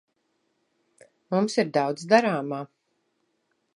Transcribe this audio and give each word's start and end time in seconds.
Mums 1.35 1.59
ir 1.65 1.69
daudz 1.77 2.07
darāmā. 2.15 2.63